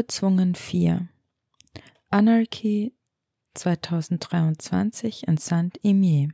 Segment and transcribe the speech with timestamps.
[0.00, 1.08] Ungezwungen 4
[2.08, 2.94] Anarchy
[3.52, 6.30] 2023 in Saint-Imier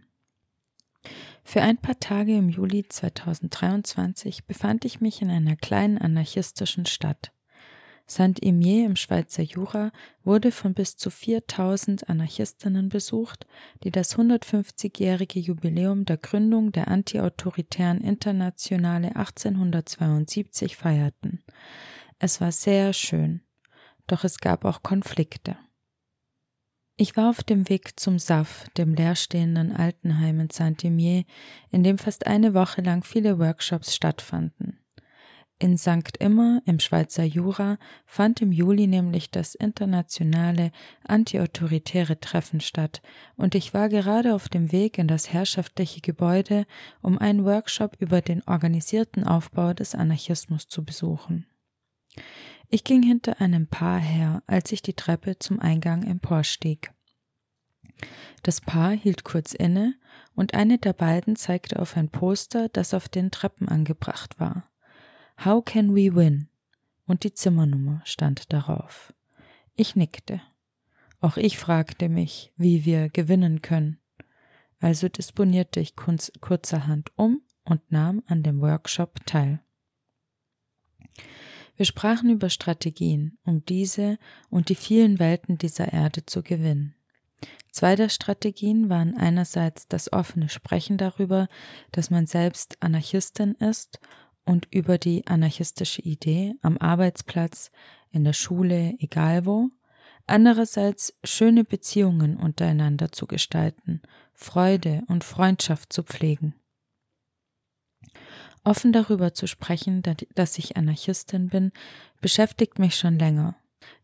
[1.43, 7.33] Für ein paar Tage im Juli 2023 befand ich mich in einer kleinen anarchistischen Stadt.
[8.07, 9.91] Saint-Imier im Schweizer Jura
[10.23, 13.49] wurde von bis zu 4000 Anarchistinnen besucht,
[13.83, 21.43] die das 150-jährige Jubiläum der Gründung der antiautoritären Internationale 1872 feierten.
[22.21, 23.43] Es war sehr schön,
[24.07, 25.57] doch es gab auch Konflikte.
[26.99, 31.25] Ich war auf dem Weg zum SAF, dem leerstehenden Altenheim in Saint-Imier,
[31.71, 34.81] in dem fast eine Woche lang viele Workshops stattfanden.
[35.59, 36.19] In St.
[36.19, 40.71] Immer im Schweizer Jura fand im Juli nämlich das internationale
[41.05, 43.01] antiautoritäre Treffen statt,
[43.37, 46.67] und ich war gerade auf dem Weg in das herrschaftliche Gebäude,
[47.01, 51.47] um einen Workshop über den organisierten Aufbau des Anarchismus zu besuchen.
[52.69, 56.93] Ich ging hinter einem Paar her, als ich die Treppe zum Eingang emporstieg.
[58.43, 59.95] Das Paar hielt kurz inne,
[60.35, 64.71] und eine der beiden zeigte auf ein Poster, das auf den Treppen angebracht war.
[65.45, 66.49] How can we win?
[67.07, 69.15] Und die Zimmernummer stand darauf.
[69.77, 70.41] Ich nickte.
[71.21, 73.99] Auch ich fragte mich, wie wir gewinnen können.
[74.81, 79.61] Also disponierte ich kurzerhand um und nahm an dem Workshop teil.
[81.77, 84.19] Wir sprachen über Strategien, um diese
[84.51, 86.95] und die vielen Welten dieser Erde zu gewinnen.
[87.71, 91.49] Zwei der Strategien waren einerseits das offene Sprechen darüber,
[91.93, 94.01] dass man selbst Anarchistin ist
[94.47, 97.71] und über die anarchistische Idee am Arbeitsplatz,
[98.11, 99.69] in der Schule, egal wo,
[100.27, 104.01] andererseits schöne Beziehungen untereinander zu gestalten,
[104.33, 106.55] Freude und Freundschaft zu pflegen.
[108.67, 110.03] Offen darüber zu sprechen,
[110.35, 111.71] dass ich Anarchistin bin,
[112.21, 113.55] beschäftigt mich schon länger.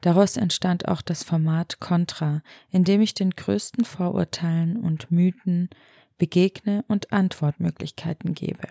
[0.03, 5.69] Daraus entstand auch das Format Contra, in dem ich den größten Vorurteilen und Mythen
[6.17, 8.69] begegne und Antwortmöglichkeiten gebe.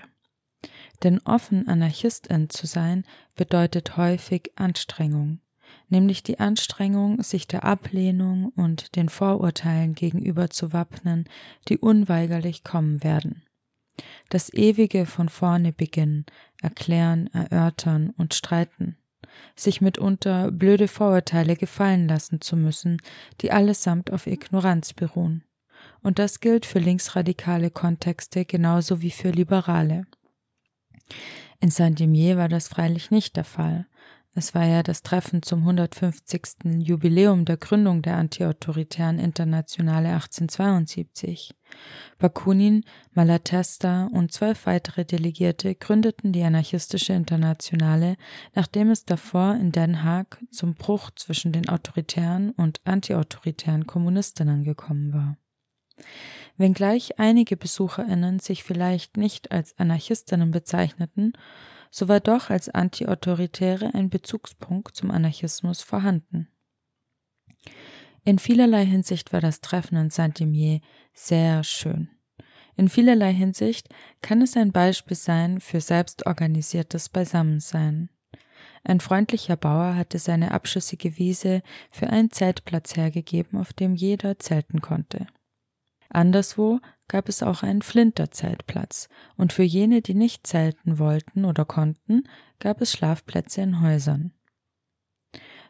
[1.04, 3.04] Denn offen Anarchistin zu sein
[3.36, 5.42] bedeutet häufig Anstrengung,
[5.90, 11.28] nämlich die Anstrengung, sich der Ablehnung und den Vorurteilen gegenüber zu wappnen,
[11.68, 13.44] die unweigerlich kommen werden
[14.30, 16.26] das ewige von vorne beginnen,
[16.62, 18.98] erklären, erörtern und streiten,
[19.56, 23.02] sich mitunter blöde Vorurteile gefallen lassen zu müssen,
[23.42, 25.44] die allesamt auf Ignoranz beruhen.
[26.02, 30.06] Und das gilt für linksradikale Kontexte genauso wie für liberale.
[31.60, 33.86] In Saint-Demier war das freilich nicht der Fall.
[34.34, 36.80] Es war ja das Treffen zum 150.
[36.80, 41.54] Jubiläum der Gründung der antiautoritären Internationale 1872.
[42.18, 48.16] Bakunin, Malatesta und zwölf weitere Delegierte gründeten die anarchistische Internationale,
[48.56, 55.14] nachdem es davor in Den Haag zum Bruch zwischen den autoritären und antiautoritären Kommunistinnen gekommen
[55.14, 55.38] war.
[56.56, 61.34] Wenngleich einige BesucherInnen sich vielleicht nicht als Anarchistinnen bezeichneten,
[61.92, 66.48] so war doch als Antiautoritäre ein Bezugspunkt zum Anarchismus vorhanden.
[68.24, 70.80] In vielerlei Hinsicht war das Treffen in Saint-Imier
[71.14, 72.10] sehr schön.
[72.76, 73.90] In vielerlei Hinsicht
[74.22, 78.10] kann es ein Beispiel sein für selbstorganisiertes Beisammensein.
[78.84, 84.82] Ein freundlicher Bauer hatte seine abschüssige Wiese für einen Zeltplatz hergegeben, auf dem jeder zelten
[84.82, 85.28] konnte.
[86.10, 86.80] Anderswo
[87.12, 92.24] gab es auch einen Flinterzeltplatz, und für jene, die nicht zelten wollten oder konnten,
[92.58, 94.32] gab es Schlafplätze in Häusern.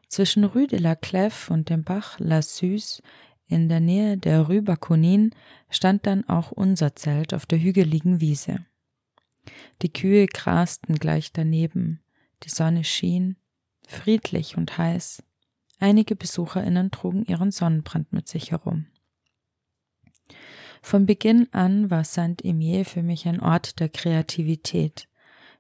[0.07, 3.01] Zwischen Rue de la Clef und dem Bach La Suze
[3.47, 5.31] in der Nähe der Rue Bakunin
[5.71, 8.63] stand dann auch unser Zelt auf der hügeligen Wiese.
[9.81, 12.03] Die Kühe grasten gleich daneben,
[12.43, 13.35] die Sonne schien,
[13.87, 15.23] friedlich und heiß.
[15.79, 18.85] Einige BesucherInnen trugen ihren Sonnenbrand mit sich herum.
[20.81, 25.07] Von Beginn an war Saint-Imier für mich ein Ort der Kreativität.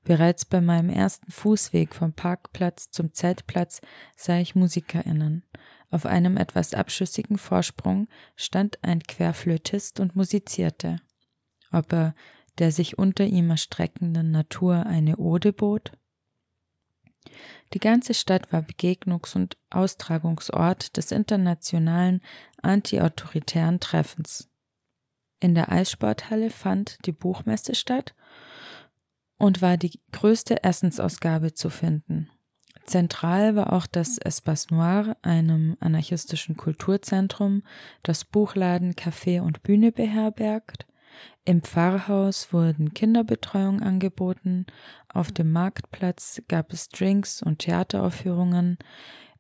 [0.03, 3.81] Bereits bei meinem ersten Fußweg vom Parkplatz zum Zeltplatz
[4.15, 5.43] sah ich MusikerInnen.
[5.91, 10.97] Auf einem etwas abschüssigen Vorsprung stand ein Querflötist und musizierte.
[11.71, 12.15] Ob er
[12.57, 15.91] der sich unter ihm erstreckenden Natur eine Ode bot?
[17.73, 22.21] Die ganze Stadt war Begegnungs- und Austragungsort des internationalen
[22.61, 24.50] antiautoritären Treffens.
[25.41, 28.13] In der Eissporthalle fand die Buchmesse statt
[29.37, 32.29] und war die größte Essensausgabe zu finden.
[32.85, 37.63] Zentral war auch das Espace Noir, einem anarchistischen Kulturzentrum,
[38.03, 40.85] das Buchladen, Café und Bühne beherbergt.
[41.43, 44.67] Im Pfarrhaus wurden Kinderbetreuung angeboten,
[45.09, 48.77] auf dem Marktplatz gab es Drinks und Theateraufführungen,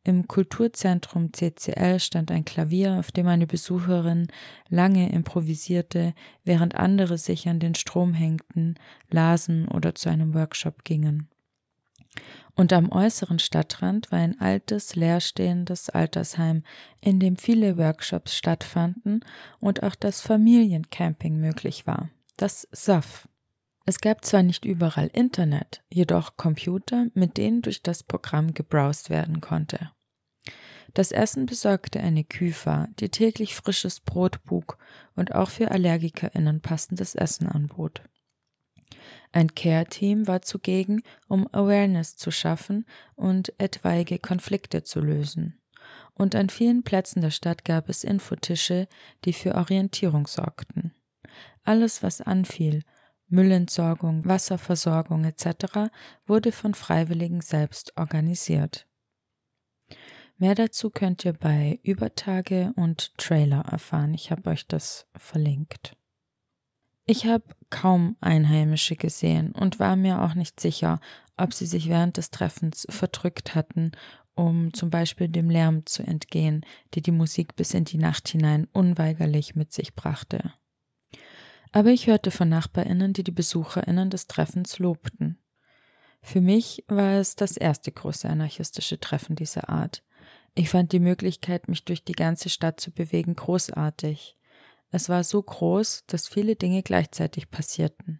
[0.03, 4.27] Im Kulturzentrum CCL stand ein Klavier, auf dem eine Besucherin
[4.67, 8.75] lange improvisierte, während andere sich an den Strom hängten,
[9.11, 11.29] lasen oder zu einem Workshop gingen.
[12.55, 16.63] Und am äußeren Stadtrand war ein altes, leerstehendes Altersheim,
[16.99, 19.23] in dem viele Workshops stattfanden
[19.59, 23.27] und auch das Familiencamping möglich war, das SAF.
[23.85, 29.41] Es gab zwar nicht überall Internet, jedoch Computer, mit denen durch das Programm gebrowst werden
[29.41, 29.91] konnte.
[30.93, 34.77] Das Essen besorgte eine Küfer, die täglich frisches Brot bug
[35.15, 38.01] und auch für AllergikerInnen passendes Essen anbot.
[39.31, 42.85] Ein Care-Team war zugegen, um Awareness zu schaffen
[43.15, 45.61] und etwaige Konflikte zu lösen.
[46.13, 48.87] Und an vielen Plätzen der Stadt gab es Infotische,
[49.23, 50.93] die für Orientierung sorgten.
[51.63, 52.83] Alles, was anfiel,
[53.31, 55.89] Müllentsorgung, Wasserversorgung etc.,
[56.27, 58.87] wurde von Freiwilligen selbst organisiert.
[60.37, 64.13] Mehr dazu könnt ihr bei Übertage und Trailer erfahren.
[64.13, 65.95] Ich habe euch das verlinkt.
[67.05, 70.99] Ich habe kaum Einheimische gesehen und war mir auch nicht sicher,
[71.37, 73.91] ob sie sich während des Treffens verdrückt hatten,
[74.33, 78.67] um zum Beispiel dem Lärm zu entgehen, die die Musik bis in die Nacht hinein
[78.71, 80.53] unweigerlich mit sich brachte.
[81.71, 85.37] Aber ich hörte von Nachbarinnen, die die Besucherinnen des Treffens lobten.
[86.21, 90.03] Für mich war es das erste große anarchistische Treffen dieser Art.
[90.53, 94.37] Ich fand die Möglichkeit, mich durch die ganze Stadt zu bewegen, großartig.
[94.91, 98.19] Es war so groß, dass viele Dinge gleichzeitig passierten.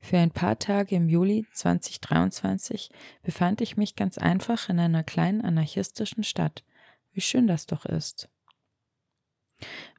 [0.00, 2.90] Für ein paar Tage im Juli 2023
[3.22, 6.64] befand ich mich ganz einfach in einer kleinen anarchistischen Stadt.
[7.12, 8.28] Wie schön das doch ist.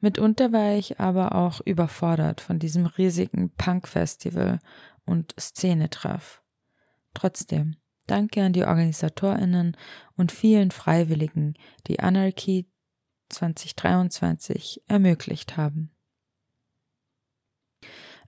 [0.00, 4.58] Mitunter war ich aber auch überfordert von diesem riesigen Punk-Festival
[5.04, 6.42] und Szenetreff.
[7.14, 7.76] Trotzdem,
[8.06, 9.76] danke an die OrganisatorInnen
[10.16, 11.54] und vielen Freiwilligen,
[11.86, 12.66] die Anarchy
[13.28, 15.90] 2023 ermöglicht haben.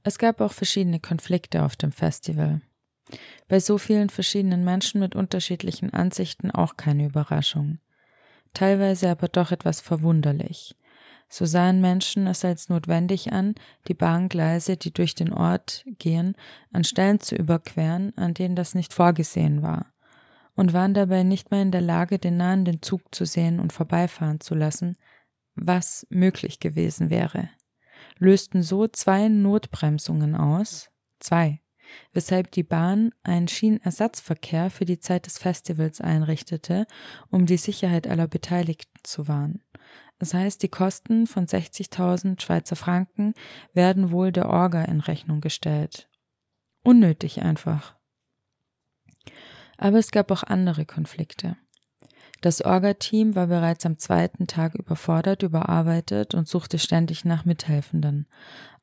[0.04, 2.60] Es gab auch verschiedene Konflikte auf dem Festival.
[3.48, 7.78] Bei so vielen verschiedenen Menschen mit unterschiedlichen Ansichten auch keine Überraschung.
[8.54, 10.74] Teilweise aber doch etwas verwunderlich.
[11.34, 13.54] So sahen Menschen es als notwendig an,
[13.88, 16.36] die Bahngleise, die durch den Ort gehen,
[16.74, 19.94] an Stellen zu überqueren, an denen das nicht vorgesehen war,
[20.56, 24.40] und waren dabei nicht mehr in der Lage, den nahenden Zug zu sehen und vorbeifahren
[24.40, 24.98] zu lassen,
[25.54, 27.48] was möglich gewesen wäre,
[28.18, 31.61] lösten so zwei Notbremsungen aus, zwei,
[32.12, 36.86] weshalb die Bahn einen Schienenersatzverkehr für die Zeit des Festivals einrichtete,
[37.30, 39.62] um die Sicherheit aller Beteiligten zu wahren.
[40.18, 43.34] Das heißt, die Kosten von 60.000 Schweizer Franken
[43.74, 46.08] werden wohl der Orga in Rechnung gestellt.
[46.84, 47.96] Unnötig einfach.
[49.78, 51.56] Aber es gab auch andere Konflikte.
[52.42, 58.26] Das Orga-Team war bereits am zweiten Tag überfordert, überarbeitet und suchte ständig nach Mithelfenden.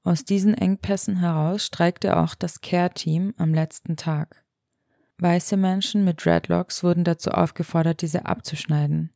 [0.04, 4.44] Aus diesen Engpässen heraus streikte auch das Care-Team am letzten Tag.
[5.18, 9.14] Weiße Menschen mit Dreadlocks wurden dazu aufgefordert, diese abzuschneiden.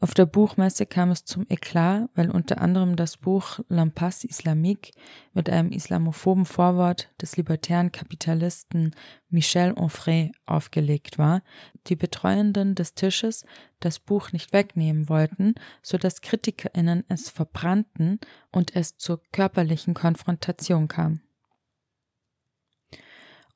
[0.00, 4.92] Auf der Buchmesse kam es zum Eklat, weil unter anderem das Buch L'Impasse Islamique
[5.34, 8.94] mit einem islamophoben Vorwort des libertären Kapitalisten
[9.28, 11.42] Michel Onfray aufgelegt war,
[11.88, 13.44] die Betreuenden des Tisches
[13.80, 18.20] das Buch nicht wegnehmen wollten, so dass KritikerInnen es verbrannten
[18.52, 21.22] und es zur körperlichen Konfrontation kam.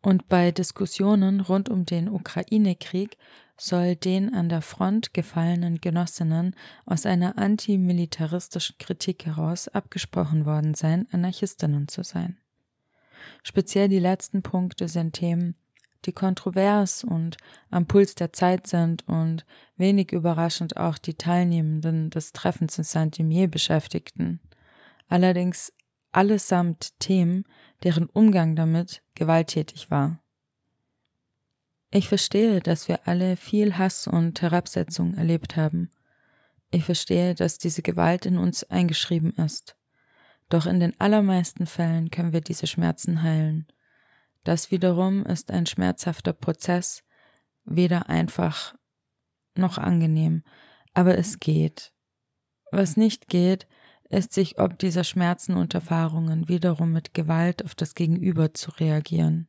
[0.03, 3.17] Und bei Diskussionen rund um den Ukraine-Krieg
[3.57, 11.07] soll den an der Front gefallenen Genossinnen aus einer antimilitaristischen Kritik heraus abgesprochen worden sein,
[11.13, 12.39] Anarchistinnen zu sein.
[13.45, 15.55] Speziell die letzten Punkte sind Themen,
[16.05, 17.37] die kontrovers und
[17.71, 19.45] am Puls der Zeit sind und
[19.77, 24.41] wenig überraschend auch die Teilnehmenden des Treffens in Saint-Imier beschäftigten.
[25.09, 25.73] Allerdings
[26.11, 27.45] allesamt Themen,
[27.83, 30.23] deren Umgang damit gewalttätig war.
[31.91, 35.91] Ich verstehe, dass wir alle viel Hass und Herabsetzung erlebt haben.
[36.71, 39.77] Ich verstehe, dass diese Gewalt in uns eingeschrieben ist.
[40.49, 43.67] Doch in den allermeisten Fällen können wir diese Schmerzen heilen.
[44.45, 47.05] Das wiederum ist ein schmerzhafter Prozess,
[47.65, 48.75] weder einfach
[49.55, 50.43] noch angenehm,
[50.95, 51.93] aber es geht.
[52.71, 53.67] Was nicht geht,
[54.13, 59.49] ist sich ob dieser Schmerzen und Erfahrungen wiederum mit Gewalt auf das Gegenüber zu reagieren.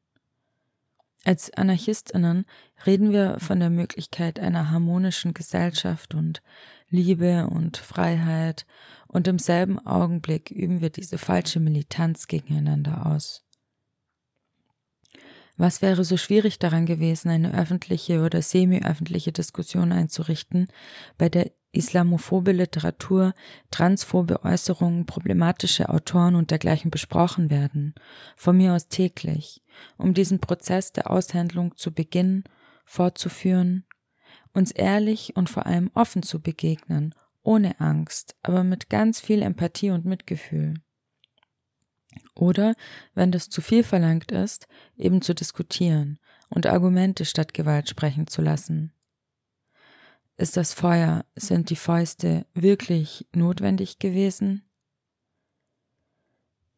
[1.26, 2.46] Als Anarchistinnen
[2.86, 6.42] reden wir von der Möglichkeit einer harmonischen Gesellschaft und
[6.90, 8.66] Liebe und Freiheit
[9.08, 13.46] und im selben Augenblick üben wir diese falsche Militanz gegeneinander aus.
[15.56, 20.68] Was wäre so schwierig daran gewesen, eine öffentliche oder semi-öffentliche Diskussion einzurichten,
[21.18, 23.34] bei der islamophobe Literatur,
[23.72, 27.96] transphobe Äußerungen, problematische Autoren und dergleichen besprochen werden,
[28.38, 29.62] von mir aus täglich,
[29.98, 32.44] um diesen Prozess der Aushändlung zu beginnen,
[32.86, 33.86] fortzuführen,
[34.54, 39.90] uns ehrlich und vor allem offen zu begegnen, ohne Angst, aber mit ganz viel Empathie
[39.90, 40.76] und Mitgefühl.
[42.36, 42.76] Oder,
[43.16, 48.42] wenn das zu viel verlangt ist, eben zu diskutieren und Argumente statt Gewalt sprechen zu
[48.42, 48.94] lassen.
[50.36, 54.64] Ist das Feuer, sind die Fäuste wirklich notwendig gewesen?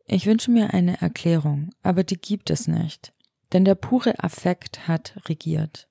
[0.05, 3.13] Ich wünsche mir eine Erklärung, aber die gibt es nicht,
[3.53, 5.87] denn der pure Affekt hat regiert.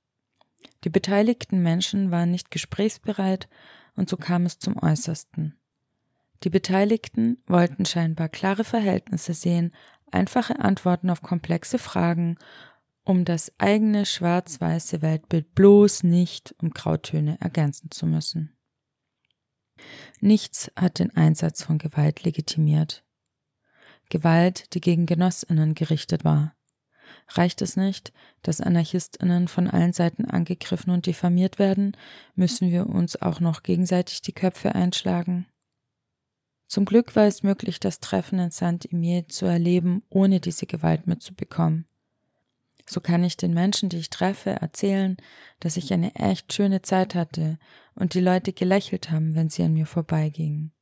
[0.85, 3.49] Die beteiligten Menschen waren nicht gesprächsbereit
[3.97, 5.59] und so kam es zum Äußersten.
[6.43, 9.73] Die Beteiligten wollten scheinbar klare Verhältnisse sehen,
[10.13, 12.37] einfache Antworten auf komplexe Fragen,
[13.05, 18.57] um das eigene schwarz-weiße Weltbild bloß nicht um Grautöne ergänzen zu müssen.
[20.21, 23.05] Nichts hat den Einsatz von Gewalt legitimiert.
[24.09, 26.55] Gewalt, die gegen Genossinnen gerichtet war.
[27.29, 31.97] Reicht es nicht, dass Anarchistinnen von allen Seiten angegriffen und diffamiert werden,
[32.35, 35.47] müssen wir uns auch noch gegenseitig die Köpfe einschlagen?
[36.67, 41.87] Zum Glück war es möglich, das Treffen in Saint-Imier zu erleben, ohne diese Gewalt mitzubekommen.
[42.87, 45.17] So kann ich den Menschen, die ich treffe, erzählen,
[45.61, 47.59] dass ich eine echt schöne Zeit hatte
[47.95, 50.73] und die Leute gelächelt haben, wenn sie an mir vorbeigingen.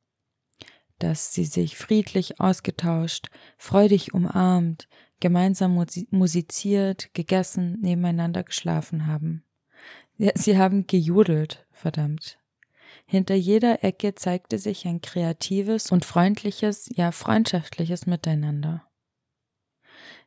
[0.99, 4.87] Dass sie sich friedlich ausgetauscht, freudig umarmt,
[5.19, 5.73] gemeinsam
[6.11, 9.45] musiziert, gegessen, nebeneinander geschlafen haben.
[10.35, 12.37] Sie haben gejudelt, verdammt.
[13.05, 18.85] Hinter jeder Ecke zeigte sich ein kreatives und freundliches, ja freundschaftliches Miteinander.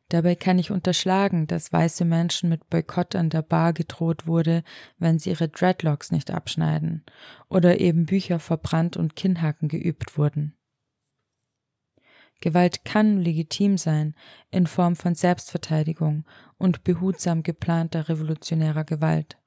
[0.09, 4.63] Dabei kann ich unterschlagen, dass weiße Menschen mit Boykott an der Bar gedroht wurde,
[4.97, 7.03] wenn sie ihre Dreadlocks nicht abschneiden,
[7.49, 10.53] oder eben Bücher verbrannt und Kinnhaken geübt wurden.
[12.39, 14.15] Gewalt kann legitim sein
[14.51, 16.25] in Form von Selbstverteidigung
[16.57, 19.37] und behutsam geplanter revolutionärer Gewalt.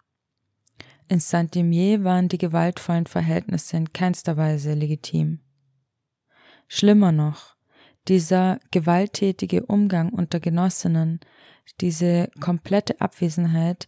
[1.09, 5.41] In Saint-Demier waren die gewaltvollen Verhältnisse in keinster Weise legitim.
[6.69, 7.57] Schlimmer noch,
[8.11, 11.21] dieser gewalttätige Umgang unter Genossinnen,
[11.81, 13.87] diese komplette Abwesenheit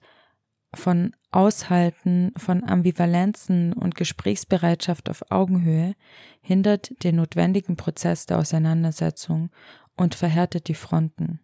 [0.72, 5.94] von Aushalten von Ambivalenzen und Gesprächsbereitschaft auf Augenhöhe
[6.40, 9.50] hindert den notwendigen Prozess der Auseinandersetzung
[9.96, 11.40] und verhärtet die Fronten.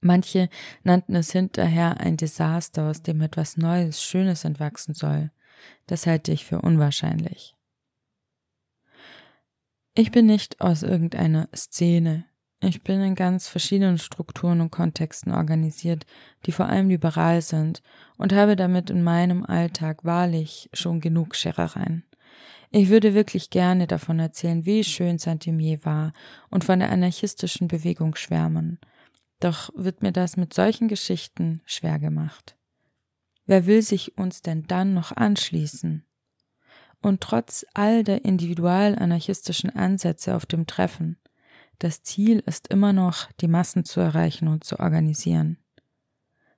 [0.00, 0.48] Manche
[0.84, 5.32] nannten es hinterher ein Desaster, aus dem etwas Neues, Schönes entwachsen soll.
[5.86, 7.56] Das halte ich für unwahrscheinlich.
[9.94, 12.24] Ich bin nicht aus irgendeiner Szene.
[12.60, 16.06] Ich bin in ganz verschiedenen Strukturen und Kontexten organisiert,
[16.46, 17.82] die vor allem liberal sind,
[18.16, 22.04] und habe damit in meinem Alltag wahrlich schon genug Scherereien.
[22.70, 26.14] Ich würde wirklich gerne davon erzählen, wie schön Saint-Imier war
[26.48, 28.78] und von der anarchistischen Bewegung schwärmen.
[29.40, 32.56] Doch wird mir das mit solchen Geschichten schwer gemacht.
[33.44, 36.06] Wer will sich uns denn dann noch anschließen?
[37.02, 41.18] Und trotz all der individual-anarchistischen Ansätze auf dem Treffen,
[41.80, 45.58] das Ziel ist immer noch, die Massen zu erreichen und zu organisieren.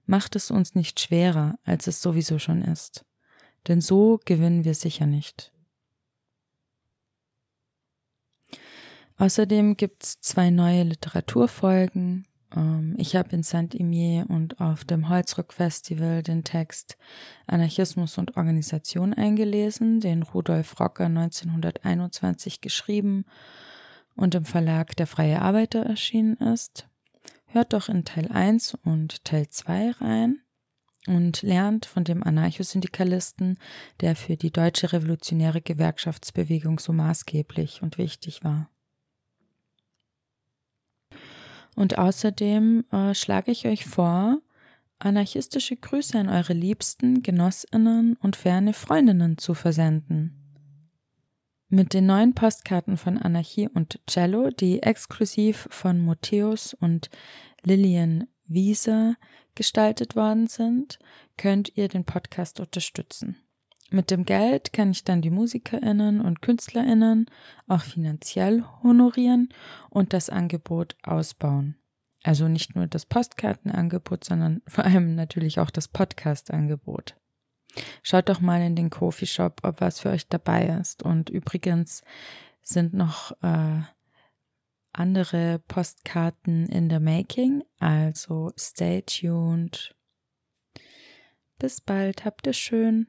[0.05, 3.07] Macht es uns nicht schwerer, als es sowieso schon ist.
[3.67, 5.51] Denn so gewinnen wir sicher nicht.
[9.17, 12.27] Außerdem gibt's zwei neue Literaturfolgen,
[12.97, 16.97] ich habe in Saint-Imier und auf dem Holzrück-Festival den Text
[17.47, 23.25] Anarchismus und Organisation eingelesen, den Rudolf Rocker 1921 geschrieben
[24.15, 26.89] und im Verlag Der Freie Arbeiter erschienen ist.
[27.47, 30.41] Hört doch in Teil 1 und Teil 2 rein
[31.07, 33.59] und lernt von dem Anarchosyndikalisten,
[34.01, 38.71] der für die deutsche revolutionäre Gewerkschaftsbewegung so maßgeblich und wichtig war.
[41.75, 44.41] Und außerdem äh, schlage ich euch vor,
[44.99, 50.41] anarchistische Grüße an eure Liebsten, Genossinnen und ferne Freundinnen zu versenden.
[51.69, 57.11] Mit den neuen Postkarten von Anarchie und Cello, die exklusiv von Motheus und
[57.65, 59.17] Lillian Wieser
[59.55, 60.99] gestaltet worden sind,
[61.37, 63.44] könnt ihr den Podcast unterstützen.
[63.91, 67.27] Mit dem Geld kann ich dann die Musikerinnen und Künstlerinnen
[67.69, 69.51] auch finanziell honorieren
[69.91, 71.77] und das Angebot ausbauen.
[72.23, 77.15] Also nicht nur das Postkartenangebot, sondern vor allem natürlich auch das Podcast-Angebot.
[78.03, 81.03] Schaut doch mal in den Coffee Shop, ob was für euch dabei ist.
[81.03, 82.03] Und übrigens
[82.63, 83.83] sind noch äh,
[84.93, 89.95] andere Postkarten in the making, also stay tuned.
[91.59, 93.09] Bis bald, habt es schön.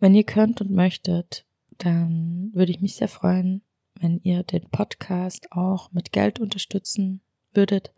[0.00, 1.44] Wenn ihr könnt und möchtet,
[1.78, 3.62] dann würde ich mich sehr freuen,
[3.98, 7.20] wenn ihr den Podcast auch mit Geld unterstützen
[7.52, 7.92] würdet.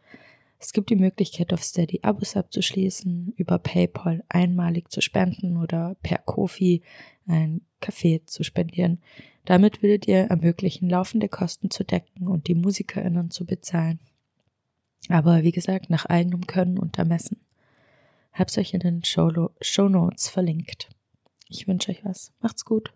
[0.59, 6.19] Es gibt die Möglichkeit, auf Steady Abos abzuschließen, über PayPal einmalig zu spenden oder per
[6.19, 6.83] Kofi
[7.27, 9.01] ein Kaffee zu spendieren.
[9.45, 14.01] Damit würdet ihr ermöglichen, laufende Kosten zu decken und die MusikerInnen zu bezahlen.
[15.09, 17.41] Aber wie gesagt, nach eigenem Können und Ermessen.
[18.33, 20.89] Hab's euch in den Show, Show Notes verlinkt.
[21.49, 22.33] Ich wünsche euch was.
[22.41, 22.93] Macht's gut.